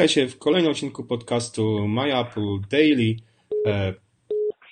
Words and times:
Witajcie 0.00 0.28
w 0.28 0.38
kolejnym 0.38 0.70
odcinku 0.70 1.04
podcastu 1.04 1.88
My 1.88 2.18
Apple 2.18 2.60
Daily. 2.70 3.16
E, 3.66 3.94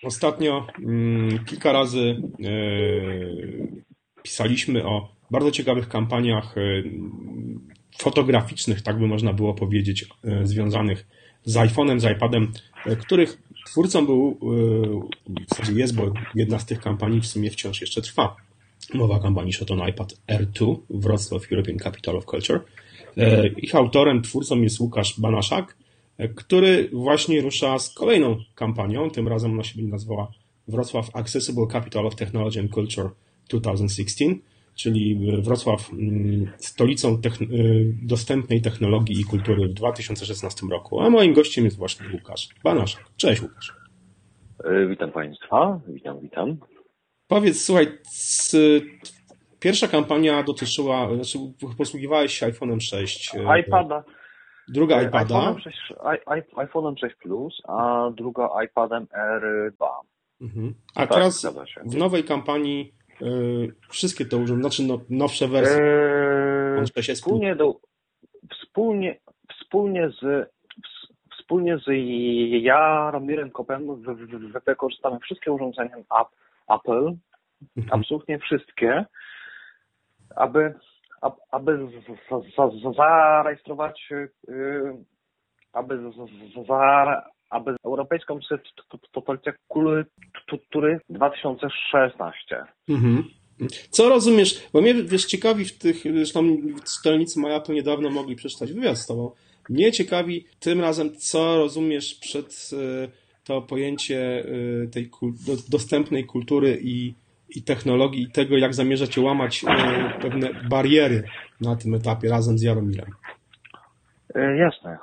ostatnio 0.03 0.67
mm, 0.79 1.45
kilka 1.45 1.73
razy 1.73 2.01
e, 2.01 2.51
pisaliśmy 4.23 4.87
o 4.87 5.09
bardzo 5.31 5.51
ciekawych 5.51 5.89
kampaniach 5.89 6.59
e, 6.59 6.83
fotograficznych, 7.99 8.83
tak 8.83 8.99
by 8.99 9.07
można 9.07 9.33
było 9.33 9.55
powiedzieć, 9.55 10.07
związanych 10.43 11.07
z 11.45 11.55
iPhone'em, 11.55 12.01
z 12.01 12.17
iPadem, 12.17 12.53
których 13.01 13.43
twórcą 13.67 14.07
był, 14.07 14.39
w 15.27 15.49
zasadzie 15.49 15.81
jest, 15.81 15.95
bo 15.95 16.13
jedna 16.35 16.59
z 16.59 16.67
tych 16.67 16.81
kampanii 16.81 17.21
w 17.21 17.27
sumie 17.27 17.51
wciąż 17.51 17.81
jeszcze 17.81 18.03
trwa. 18.03 18.37
Mowa 18.95 19.21
kampanii 19.21 19.53
Shoton 19.53 19.89
iPad 19.89 20.15
R2 20.29 20.77
Wrocław 20.91 21.53
European 21.53 21.79
Capital 21.79 22.17
of 22.17 22.25
Culture. 22.25 22.61
E, 23.19 23.49
ich 23.49 23.75
autorem, 23.75 24.23
twórcą 24.23 24.61
jest 24.61 24.81
Łukasz 24.81 25.21
Banaszak, 25.21 25.77
e, 26.19 26.29
który 26.29 26.91
właśnie 26.93 27.41
rusza 27.41 27.79
z 27.79 27.95
kolejną 27.95 28.37
kampanią. 28.55 29.11
Tym 29.11 29.29
razem 29.29 29.53
ona 29.53 29.65
się 29.65 29.77
będzie 29.77 29.91
nazwała 29.91 30.31
Wrocław 30.69 31.17
Accessible 31.17 31.67
Capital 31.67 32.07
of 32.07 32.17
Technology 32.17 32.61
and 32.61 32.71
Culture 32.73 33.11
2016, 33.49 34.25
czyli 34.75 35.21
Wrocław 35.43 35.93
mm, 35.93 36.51
stolicą 36.59 37.21
techn 37.21 37.45
dostępnej 38.03 38.63
technologii 38.63 39.21
i 39.21 39.25
kultury 39.25 39.69
w 39.69 39.73
2016 39.73 40.67
roku. 40.71 41.01
A 41.01 41.11
moim 41.11 41.33
gościem 41.33 41.65
jest 41.65 41.77
właśnie 41.77 42.07
Łukasz 42.13 42.49
Banaszak. 42.65 43.05
Cześć 43.17 43.43
Łukasz. 43.43 43.73
E, 44.65 44.87
witam 44.87 45.13
Państwa, 45.13 45.81
witam, 45.89 46.21
witam. 46.21 46.57
Powiedz, 47.29 47.65
słuchaj, 47.65 47.89
Pierwsza 49.61 49.89
kampania 49.89 50.43
dotyczyła, 50.43 51.15
znaczy 51.15 51.39
posługiwałeś 51.79 52.33
się 52.33 52.47
iPhone'em 52.47 52.81
6. 52.81 53.35
E, 53.35 53.61
iPada. 53.61 54.05
Druga 54.69 55.01
e, 55.01 55.05
iPada. 55.05 55.35
iPhone'em 55.35 55.61
6, 55.61 55.77
iPhone 56.57 56.97
6 56.97 57.15
Plus, 57.17 57.63
a 57.69 58.11
druga 58.15 58.49
iPadem 58.65 59.07
R2. 59.07 59.87
Mhm. 60.41 60.75
A 60.95 61.01
tak, 61.01 61.11
teraz 61.11 61.47
w 61.85 61.97
nowej 61.97 62.25
kampanii 62.25 62.95
y, 63.23 63.75
wszystkie 63.89 64.25
te 64.25 64.37
urządzenia, 64.37 64.61
znaczy 64.61 64.83
no, 64.83 65.01
nowsze 65.11 65.49
wersje. 65.49 65.83
Eee, 66.97 67.15
wspólnie, 67.15 67.57
do, 67.57 67.81
wspólnie, 68.51 69.21
wspólnie 69.51 70.11
z 70.11 70.49
wspólnie 71.49 71.79
z 71.79 71.85
Jaromirem 72.63 73.51
Kopem 73.51 74.05
wykorzystamy 74.65 75.19
wszystkie 75.21 75.53
urządzenia 75.53 75.97
Apple, 76.69 77.13
mhm. 77.77 78.01
absolutnie 78.01 78.39
wszystkie, 78.39 79.05
aby, 80.37 80.75
aby 81.51 81.79
zarejestrować, 82.97 84.09
aby, 85.73 86.13
aby 87.51 87.77
Europejską 87.85 88.39
Stolicę 89.11 89.53
Kultury 90.49 91.01
2016. 91.09 92.65
Mhm. 92.89 93.25
Co 93.91 94.09
rozumiesz? 94.09 94.63
Bo 94.73 94.81
mnie 94.81 94.95
wiesz, 94.95 95.25
ciekawi 95.25 95.65
w 95.65 95.79
tych, 95.79 96.03
zresztą 96.03 96.57
czytelnicy 96.97 97.41
Maja 97.41 97.61
to 97.61 97.73
niedawno 97.73 98.11
mogli 98.11 98.37
przeczytać 98.37 98.73
wywiad 98.73 98.99
z 98.99 99.07
tobą. 99.07 99.31
Mnie 99.69 99.93
ciekawi 99.93 100.45
tym 100.61 100.81
razem, 100.81 101.17
co 101.17 101.57
rozumiesz 101.57 102.15
przed 102.15 102.71
y, 102.73 103.09
to 103.45 103.63
pojęcie 103.63 104.45
y, 104.45 104.89
tej 104.93 105.11
dostępnej 105.69 106.25
kultury 106.25 106.79
i 106.83 107.15
i 107.57 107.63
technologii 107.63 108.23
i 108.23 108.31
tego, 108.33 108.57
jak 108.57 108.75
zamierzacie 108.75 109.21
łamać 109.21 109.65
e, 109.65 110.21
pewne 110.21 110.49
bariery 110.71 111.23
na 111.61 111.77
tym 111.77 111.95
etapie 111.95 112.29
razem 112.29 112.59
z 112.59 112.63
Jaromirem. 112.63 113.11
E, 114.35 114.57
jasne. 114.57 114.99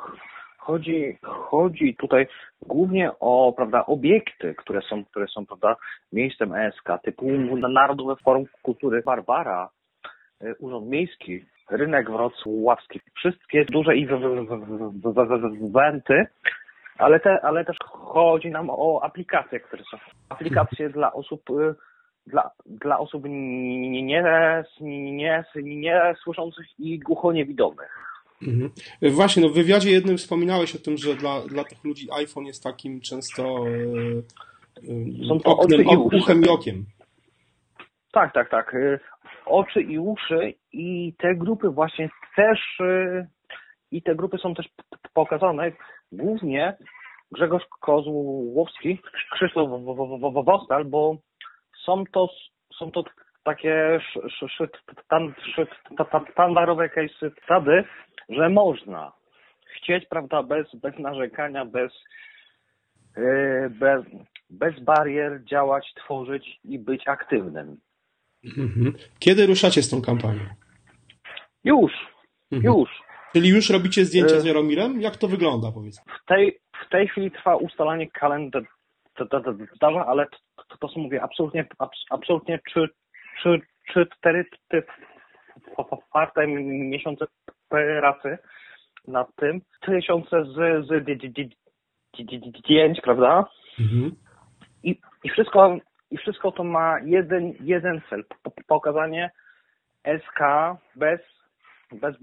Chodzi, 0.57 1.17
chodzi 1.21 1.95
tutaj 1.95 2.27
głównie 2.61 3.11
o 3.19 3.53
prawda, 3.57 3.85
obiekty, 3.85 4.55
które 4.55 4.81
są, 4.81 5.05
które 5.05 5.27
są 5.27 5.45
prawda, 5.45 5.75
miejscem 6.13 6.53
ESK, 6.53 6.89
typu 7.03 7.31
Narodowe 7.57 8.15
Forum 8.15 8.45
Kultury 8.61 9.01
Barbara, 9.05 9.69
e, 10.41 10.55
Urząd 10.55 10.87
Miejski, 10.87 11.45
Rynek 11.69 12.11
Wrocławski, 12.11 13.01
wszystkie 13.15 13.65
duże 13.65 13.91
eventy, 15.69 16.25
ale, 16.97 17.19
te, 17.19 17.41
ale 17.41 17.65
też 17.65 17.77
chodzi 17.89 18.51
nam 18.51 18.69
o 18.69 19.03
aplikacje, 19.03 19.59
które 19.59 19.83
są. 19.91 19.97
Aplikacje 20.29 20.89
dla 20.89 21.13
osób 21.13 21.41
dla, 22.27 22.51
dla 22.65 22.99
osób 22.99 23.23
nie, 23.25 24.01
nie, 24.01 24.23
nie, 24.81 25.43
nie 25.63 26.13
słyszących 26.23 26.65
i 26.79 26.99
głuchoniewidomych. 26.99 28.05
Mhm. 28.47 28.71
Właśnie, 29.01 29.43
no 29.43 29.49
w 29.49 29.53
wywiadzie 29.53 29.91
jednym 29.91 30.17
wspominałeś 30.17 30.75
o 30.75 30.79
tym, 30.79 30.97
że 30.97 31.15
dla, 31.15 31.41
dla 31.41 31.63
tych 31.63 31.83
ludzi 31.83 32.07
iPhone 32.11 32.45
jest 32.45 32.63
takim 32.63 33.01
często 33.01 33.43
e, 34.77 35.27
Są 35.27 35.39
to 35.39 35.57
oknem, 35.57 35.81
i 35.81 35.97
uchem 35.97 36.43
i 36.43 36.49
okiem. 36.49 36.85
Tak, 38.11 38.33
tak, 38.33 38.49
tak. 38.49 38.75
E, 38.75 38.99
oczy 39.45 39.81
i 39.81 39.99
uszy 39.99 40.53
i 40.73 41.13
te 41.17 41.35
grupy 41.35 41.69
właśnie 41.69 42.09
też 42.35 42.59
e, 42.79 43.27
i 43.91 44.01
te 44.01 44.15
grupy 44.15 44.37
są 44.37 44.53
też 44.53 44.69
pokazane 45.13 45.71
głównie 46.11 46.77
Grzegorz 47.31 47.63
Kozłowski, 47.81 48.99
Krzysztof 49.33 49.69
Wostal, 50.45 50.85
bo 50.85 51.17
są 51.85 52.03
to, 52.11 52.29
są 52.79 52.91
to 52.91 53.03
takie 53.43 53.99
standardowe 56.31 56.89
case 56.89 57.31
wtedy, 57.43 57.83
że 58.29 58.49
można 58.49 59.11
chcieć, 59.77 60.05
prawda, 60.09 60.43
bez, 60.43 60.75
bez 60.75 60.99
narzekania, 60.99 61.65
bez, 61.65 61.91
yy, 63.17 63.69
bez, 63.69 64.05
bez 64.49 64.79
barier 64.79 65.43
działać, 65.43 65.93
tworzyć 65.95 66.59
i 66.63 66.79
być 66.79 67.07
aktywnym. 67.07 67.77
Mhm. 68.57 68.93
Kiedy 69.19 69.45
ruszacie 69.45 69.81
z 69.83 69.89
tą 69.89 70.01
kampanią? 70.01 70.45
Już, 71.63 71.91
mhm. 72.51 72.73
już. 72.73 72.89
Czyli 73.33 73.49
już 73.49 73.69
robicie 73.69 74.05
zdjęcia 74.05 74.39
z 74.39 74.45
Jaromirem? 74.45 75.01
Jak 75.01 75.17
to 75.17 75.27
wygląda, 75.27 75.71
powiedz? 75.71 76.01
W 76.23 76.25
tej, 76.27 76.59
w 76.85 76.89
tej 76.89 77.07
chwili 77.07 77.31
trwa 77.31 77.55
ustalanie 77.55 78.11
kalendarza, 78.11 78.67
ale 80.07 80.27
to, 80.79 80.87
to 80.87 80.93
co 80.93 80.99
mówię, 80.99 81.23
absolutnie, 81.23 81.65
absolutnie 82.09 82.59
trzy, 82.69 82.89
trzy, 83.39 83.61
trzy, 83.89 84.07
cztery 84.17 84.45
czwarte 86.09 86.47
miesiące 86.47 87.25
pracy 87.69 88.37
nad 89.07 89.35
tym, 89.35 89.61
tysiące 89.81 90.45
z, 90.45 90.87
z 90.87 91.05
zdjęć, 92.59 93.01
prawda? 93.01 93.45
Mhm. 93.79 94.15
I, 94.83 94.99
I 95.23 95.29
wszystko 95.29 95.77
i 96.11 96.17
wszystko 96.17 96.51
to 96.51 96.63
ma 96.63 96.99
jeden, 97.05 97.53
jeden 97.59 98.01
cel, 98.09 98.23
pokazanie 98.67 99.31
SK 100.03 100.39
bez 100.95 101.19
bez 101.91 102.15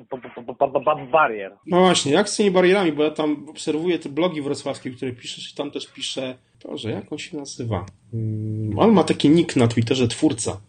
barier. 1.10 1.56
No 1.66 1.80
właśnie, 1.80 2.12
jak 2.12 2.28
z 2.28 2.36
tymi 2.36 2.50
barierami, 2.50 2.92
bo 2.92 3.02
ja 3.02 3.10
tam 3.10 3.48
obserwuję 3.48 3.98
te 3.98 4.08
blogi 4.08 4.42
wrocławskie, 4.42 4.90
które 4.90 5.12
piszesz 5.12 5.52
i 5.52 5.56
tam 5.56 5.70
też 5.70 5.92
pisze, 5.92 6.34
Boże, 6.64 6.90
jak 6.90 7.12
on 7.12 7.18
się 7.18 7.36
nazywa? 7.36 7.86
Mm, 8.14 8.78
on 8.78 8.92
ma 8.92 9.04
taki 9.04 9.30
nick 9.30 9.56
na 9.56 9.68
Twitterze, 9.68 10.08
twórca. 10.08 10.60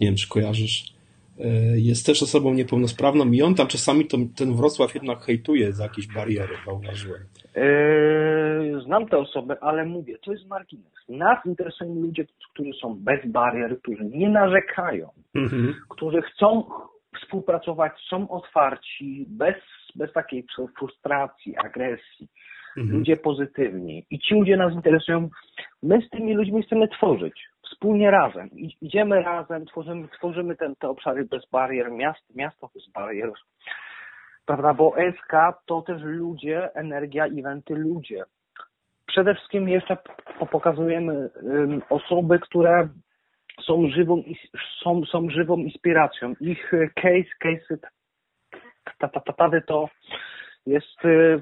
Nie 0.00 0.06
wiem, 0.06 0.16
czy 0.16 0.28
kojarzysz. 0.28 0.94
E, 1.40 1.78
jest 1.78 2.06
też 2.06 2.22
osobą 2.22 2.54
niepełnosprawną 2.54 3.30
i 3.30 3.42
on 3.42 3.54
tam 3.54 3.66
czasami 3.66 4.06
to, 4.06 4.16
ten 4.36 4.54
Wrocław 4.56 4.94
jednak 4.94 5.22
hejtuje 5.22 5.72
za 5.72 5.82
jakieś 5.82 6.06
bariery, 6.06 6.54
zauważyłem. 6.66 7.20
Yy, 7.56 8.82
znam 8.84 9.08
te 9.08 9.18
osoby, 9.18 9.60
ale 9.60 9.84
mówię, 9.84 10.18
to 10.18 10.32
jest 10.32 10.46
margines. 10.46 10.92
Nas 11.08 11.46
interesują 11.46 11.94
ludzie, 11.94 12.26
którzy 12.52 12.70
są 12.82 12.94
bez 12.98 13.26
barier, 13.26 13.78
którzy 13.82 14.04
nie 14.04 14.28
narzekają, 14.28 15.08
mhm. 15.34 15.74
którzy 15.88 16.22
chcą 16.22 16.64
współpracować, 17.22 17.92
są 18.10 18.28
otwarci, 18.28 19.26
bez, 19.28 19.54
bez 19.96 20.12
takiej 20.12 20.46
frustracji, 20.78 21.56
agresji. 21.56 22.28
Mhm. 22.76 22.98
Ludzie 22.98 23.16
pozytywni. 23.16 24.06
I 24.10 24.18
ci 24.18 24.34
ludzie 24.34 24.56
nas 24.56 24.72
interesują. 24.72 25.28
My 25.82 26.02
z 26.02 26.10
tymi 26.10 26.34
ludźmi 26.34 26.62
chcemy 26.62 26.88
tworzyć. 26.88 27.48
Wspólnie 27.62 28.10
razem. 28.10 28.50
Idziemy 28.80 29.22
razem, 29.22 29.66
tworzymy, 29.66 30.08
tworzymy 30.08 30.56
ten, 30.56 30.76
te 30.76 30.88
obszary 30.88 31.24
bez 31.24 31.50
barier, 31.50 31.90
miast, 31.92 32.34
miasto 32.34 32.70
bez 32.74 32.90
barier. 32.92 33.32
Prawda? 34.46 34.74
Bo 34.74 34.94
SK 35.12 35.32
to 35.66 35.82
też 35.82 36.02
ludzie, 36.02 36.74
energia, 36.74 37.26
eventy, 37.26 37.74
ludzie. 37.74 38.24
Przede 39.06 39.34
wszystkim 39.34 39.68
jeszcze 39.68 39.96
pokazujemy 40.50 41.30
um, 41.42 41.82
osoby, 41.90 42.38
które 42.38 42.88
są 43.66 43.88
żywą, 43.88 44.22
są, 44.82 45.04
są 45.04 45.30
żywą 45.30 45.56
inspiracją. 45.56 46.34
Ich 46.40 46.74
e, 46.74 46.88
case, 46.88 47.30
case 47.38 47.78
tataty 48.98 49.62
to 49.66 49.88
jest 50.66 51.04
e, 51.04 51.40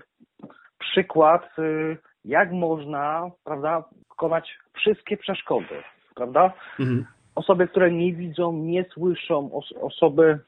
przykład, 0.78 1.42
e, 1.58 1.96
jak 2.24 2.52
można, 2.52 3.30
prawda, 3.44 3.84
pokonać 4.08 4.58
wszystkie 4.72 5.16
przeszkody, 5.16 5.82
prawda? 6.14 6.52
Mhm. 6.80 7.06
Osoby, 7.34 7.68
które 7.68 7.90
nie 7.90 8.12
widzą, 8.12 8.52
nie 8.52 8.84
słyszą, 8.84 9.50
os 9.52 9.72
osoby, 9.80 10.38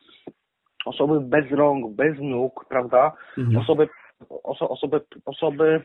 osoby 0.85 1.21
bez 1.21 1.51
rąk, 1.51 1.97
bez 1.97 2.19
nóg, 2.19 2.65
prawda? 2.69 3.13
Mhm. 3.39 3.57
Osoby 3.57 3.89
oso, 4.29 4.69
osoby, 4.69 5.01
osoby, 5.25 5.83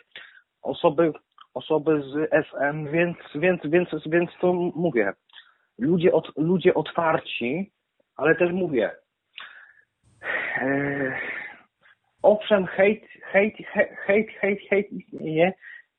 osoby, 0.62 1.12
osoby 1.54 2.02
z 2.02 2.34
SM, 2.34 2.88
więc, 2.92 3.18
więc, 3.36 3.62
więc, 3.66 3.90
więc 4.06 4.30
to 4.42 4.54
mówię. 4.54 5.14
Ludzie, 5.80 6.14
od, 6.14 6.32
ludzie 6.38 6.74
otwarci, 6.74 7.72
ale 8.16 8.36
też 8.36 8.52
mówię. 8.52 8.92
E, 10.62 11.18
owszem, 12.22 12.66
hejt, 12.66 13.04
hejt, 13.32 13.56
hejt, 14.06 14.30
hejt, 14.42 14.60
hejt 14.70 14.92
istnieje, 14.92 15.54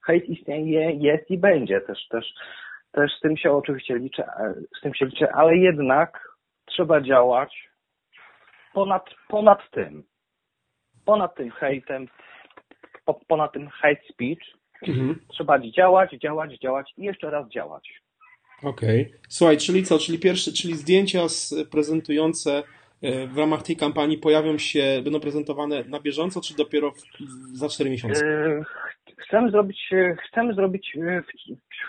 hejt 0.07 0.29
istnieje, 0.29 0.91
jest 0.91 1.31
i 1.31 1.39
będzie 1.39 1.81
też, 1.81 2.09
też, 2.09 2.35
też 2.93 3.13
z 3.19 3.21
tym 3.21 3.37
się 3.37 3.53
oczywiście 3.53 3.99
liczę, 3.99 4.25
z 4.79 4.81
tym 4.81 4.95
się 4.95 5.07
liczę, 5.07 5.33
ale 5.33 5.57
jednak 5.57 6.29
trzeba 6.65 7.01
działać 7.01 7.69
ponad, 8.73 9.05
ponad 9.29 9.71
tym, 9.71 10.05
ponad 11.05 11.35
tym 11.35 11.51
hejtem, 11.51 12.09
ponad 13.29 13.53
tym 13.53 13.69
hate 13.69 14.03
speech, 14.13 14.39
mhm. 14.89 15.21
trzeba 15.29 15.59
działać, 15.59 16.11
działać, 16.23 16.59
działać 16.59 16.93
i 16.97 17.03
jeszcze 17.03 17.31
raz 17.31 17.49
działać. 17.49 18.03
Okej. 18.63 19.03
Okay. 19.07 19.19
Słuchaj, 19.29 19.57
czyli 19.57 19.83
co? 19.83 19.99
Czyli 19.99 20.19
pierwsze, 20.19 20.53
czyli 20.53 20.75
zdjęcia 20.75 21.21
prezentujące 21.71 22.51
e, 22.59 22.63
w 23.03 23.39
ramach 23.39 23.63
tej 23.63 23.77
kampanii 23.77 24.19
pojawią 24.19 24.59
się, 24.59 25.01
będą 25.05 25.21
prezentowane 25.21 25.85
na 25.85 26.01
bieżąco, 26.01 26.41
czy 26.41 26.57
dopiero 26.57 26.91
w, 26.91 27.03
za 27.53 27.69
4 27.69 27.91
miesiące? 27.91 28.27
E, 28.27 28.63
chcemy 29.17 29.51
zrobić, 29.51 29.89
e, 29.93 30.17
chcemy 30.29 30.55
zrobić 30.55 30.97
w, 30.99 31.27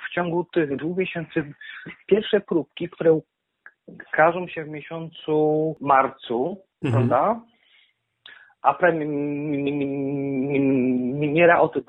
w 0.07 0.13
ciągu 0.13 0.47
tych 0.53 0.77
dwóch 0.77 0.97
miesięcy 0.97 1.53
pierwsze 2.07 2.39
próbki, 2.39 2.89
które 2.89 3.19
każą 4.11 4.47
się 4.47 4.63
w 4.63 4.69
miesiącu 4.69 5.75
marcu, 5.81 6.57
mhm. 6.83 7.07
prawda? 7.07 7.41
A 8.61 8.73
premiera 8.73 9.69
o 11.59 11.67
tym 11.67 11.83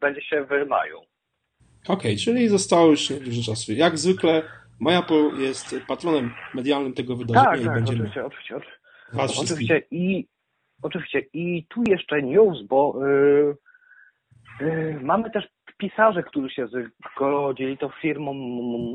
będzie 0.00 0.22
się 0.22 0.44
w 0.44 0.68
maju. 0.68 0.98
Okej, 1.84 1.94
okay, 1.94 2.16
czyli 2.16 2.48
zostało 2.48 2.86
już 2.86 3.08
dużo 3.08 3.42
czasu. 3.42 3.72
Jak 3.72 3.98
zwykle 3.98 4.42
Majapo 4.80 5.14
jest 5.38 5.74
patronem 5.88 6.34
medialnym 6.54 6.94
tego 6.94 7.16
wydarzenia 7.16 7.50
tak, 7.50 7.60
i 7.60 7.64
tak, 7.64 7.74
będziemy... 7.74 7.98
oczywiście, 7.98 8.24
oczywiście. 8.24 8.56
Oczywiście. 8.56 9.42
oczywiście. 9.42 9.82
I, 9.90 10.26
oczywiście. 10.82 11.22
I 11.32 11.66
tu 11.68 11.82
jeszcze 11.86 12.22
news, 12.22 12.62
bo 12.62 13.06
yy, 13.06 13.56
yy, 14.60 15.00
mamy 15.02 15.30
też 15.30 15.44
pisarzy, 15.78 16.22
którzy 16.22 16.50
się 16.50 16.66
zgodzili 17.16 17.78
to 17.78 17.88
firmą 17.88 18.34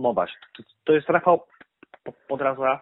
Mobaś. 0.02 0.32
To, 0.58 0.64
to 0.84 0.94
jest 0.94 1.10
Rafał 1.10 1.46
Podraza, 2.28 2.82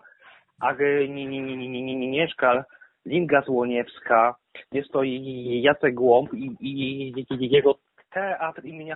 Agnieszka 0.60 2.66
Linga 3.06 3.42
Złoniewska, 3.42 4.36
jest 4.72 4.92
to 4.92 5.04
Jacek 5.04 5.94
Głąb 5.94 6.34
i, 6.34 6.56
i, 6.60 7.26
i 7.30 7.52
jego 7.52 7.80
teatr 8.12 8.66
imienia 8.66 8.96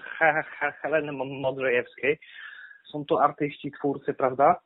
Heleny 0.81 1.11
Modrzejewskiej. 1.11 2.19
Są 2.91 3.05
to 3.05 3.23
artyści, 3.23 3.71
twórcy, 3.71 4.13
prawda? 4.13 4.59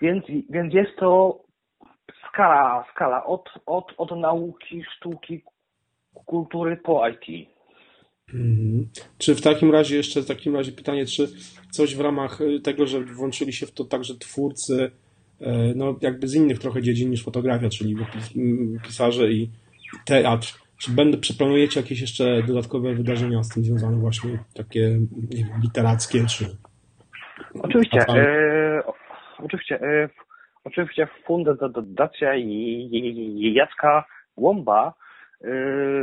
Więc, 0.00 0.24
więc 0.50 0.74
jest 0.74 0.96
to 0.98 1.38
skala, 2.28 2.84
skala 2.94 3.24
od, 3.24 3.48
od, 3.66 3.94
od 3.96 4.18
nauki, 4.18 4.84
sztuki, 4.96 5.42
kultury 6.26 6.76
po 6.76 7.08
IT. 7.08 7.48
Mhm. 8.34 8.88
Czy 9.18 9.34
w 9.34 9.40
takim 9.40 9.70
razie 9.70 9.96
jeszcze 9.96 10.22
w 10.22 10.26
takim 10.26 10.56
razie 10.56 10.72
pytanie, 10.72 11.06
czy 11.06 11.28
coś 11.70 11.96
w 11.96 12.00
ramach 12.00 12.38
tego, 12.64 12.86
że 12.86 13.00
włączyli 13.00 13.52
się 13.52 13.66
w 13.66 13.72
to 13.72 13.84
także 13.84 14.14
twórcy, 14.14 14.90
e, 15.40 15.72
no 15.76 15.96
jakby 16.00 16.28
z 16.28 16.34
innych 16.34 16.58
trochę 16.58 16.82
dziedzin 16.82 17.10
niż 17.10 17.24
fotografia, 17.24 17.68
czyli 17.68 17.96
pisarze 18.82 19.32
i 19.32 19.50
teatr, 20.04 20.54
czy 20.78 20.90
będę, 20.90 21.18
czy 21.18 21.36
planujecie 21.36 21.80
jakieś 21.80 22.00
jeszcze 22.00 22.42
dodatkowe 22.42 22.94
wydarzenia 22.94 23.42
z 23.42 23.48
tym 23.48 23.64
związane 23.64 23.96
właśnie, 23.96 24.44
takie 24.54 25.00
wiem, 25.30 25.48
literackie, 25.62 26.26
czy... 26.26 26.56
Oczywiście, 27.62 28.00
e, 28.00 28.82
oczywiście, 29.38 29.80
e, 29.82 30.08
oczywiście 30.64 31.08
fundacja 31.26 32.32
Jacka 33.36 34.04
Łomba 34.36 34.86
e, 34.88 34.92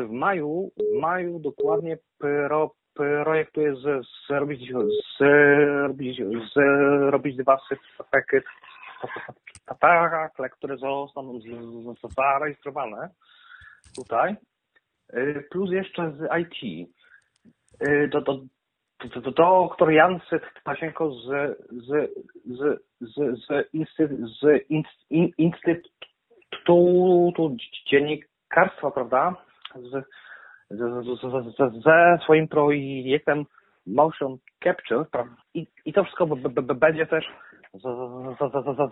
w 0.01 0.11
maju, 0.11 0.71
w 0.77 0.99
maju 1.01 1.39
dokładnie 1.39 1.97
pro, 2.19 2.71
projektuje 2.93 3.75
z, 3.75 4.07
zrobić, 4.27 4.71
zrobić, 5.19 6.21
zrobić 6.53 7.37
dwa 7.37 7.57
spektakle, 7.95 8.41
które 10.49 10.77
zostaną 10.77 11.39
zarejestrowane 12.17 13.09
tutaj. 13.95 14.35
Y, 15.13 15.47
plus 15.51 15.71
jeszcze 15.71 16.11
z 16.11 16.29
IT. 16.41 16.89
Y, 17.87 18.07
do, 18.07 18.21
do, 19.03 19.21
do, 19.21 19.31
doktor 19.31 19.91
Jan 19.91 20.19
Tasienko 20.63 21.11
z, 21.11 21.25
z, 21.71 22.11
z, 22.45 22.79
z, 23.01 23.38
z, 23.38 23.67
z 24.41 24.44
Instytutu 25.38 27.33
Dziennikarstwa, 27.89 28.91
prawda? 28.91 29.35
Z, 29.75 30.05
ze 31.83 32.19
swoim 32.23 32.47
projektem 32.47 33.45
Motion 33.88 34.38
Capture 34.63 35.05
i, 35.53 35.67
i 35.85 35.94
to 35.94 36.03
wszystko 36.03 36.27
będzie 36.75 37.05
też 37.05 37.25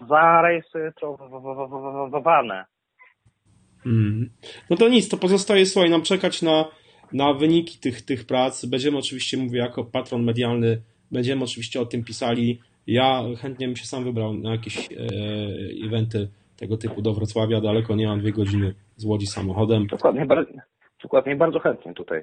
zarejestrowane. 0.09 2.65
Mm. 3.85 4.29
No 4.69 4.77
to 4.77 4.89
nic, 4.89 5.09
to 5.09 5.17
pozostaje, 5.17 5.65
słuchaj, 5.65 5.89
nam 5.89 6.01
czekać 6.01 6.41
na, 6.41 6.65
na 7.15 7.33
wyniki 7.33 7.79
tych, 7.79 8.01
tych 8.01 8.25
prac. 8.25 8.65
Będziemy 8.65 8.97
oczywiście, 8.97 9.37
mówię, 9.37 9.59
jako 9.59 9.83
patron 9.83 10.23
medialny, 10.23 10.81
będziemy 11.11 11.43
oczywiście 11.43 11.81
o 11.81 11.85
tym 11.85 12.03
pisali. 12.03 12.59
Ja 12.87 13.23
chętnie 13.37 13.67
bym 13.67 13.75
się 13.75 13.85
sam 13.85 14.03
wybrał 14.03 14.33
na 14.33 14.51
jakieś 14.51 14.77
e, 14.77 14.85
eventy 15.85 16.27
tego 16.57 16.77
typu 16.77 17.01
do 17.01 17.13
Wrocławia. 17.13 17.61
Daleko 17.61 17.95
nie 17.95 18.07
mam 18.07 18.19
dwie 18.19 18.31
godziny 18.31 18.73
z 18.95 19.05
Łodzi 19.05 19.27
samochodem. 19.27 19.87
Dokładnie, 19.87 20.25
bardzo, 20.25 20.51
dokładnie 21.03 21.35
bardzo 21.35 21.59
chętnie 21.59 21.93
tutaj. 21.93 22.21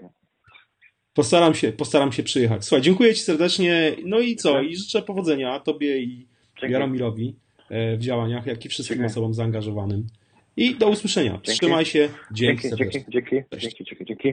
Postaram 1.15 1.55
się, 1.55 1.73
postaram 1.73 2.12
się 2.12 2.23
przyjechać. 2.23 2.65
Słuchaj, 2.65 2.83
dziękuję 2.83 3.15
Ci 3.15 3.21
serdecznie. 3.21 3.93
No 4.05 4.19
i 4.19 4.37
co? 4.37 4.61
I 4.62 4.77
życzę 4.77 5.03
powodzenia 5.03 5.61
Tobie 5.61 5.99
i 5.99 6.27
Jaromirowi 6.62 7.37
e, 7.71 7.97
w 7.97 8.00
działaniach, 8.00 8.47
jak 8.47 8.65
i 8.65 8.69
wszystkim 8.69 8.94
Dziękuję. 8.94 9.12
osobom 9.12 9.35
zaangażowanym. 9.35 10.06
I 10.56 10.75
do 10.75 10.89
usłyszenia. 10.89 11.31
Dzięki. 11.31 11.61
Trzymaj 11.61 11.85
się. 11.85 12.09
Dzięki. 12.33 12.69
Dzięki, 12.69 12.77
dzięki, 12.93 13.11
dzięki, 13.12 13.85
dzięki, 13.85 14.05
dzięki. 14.05 14.33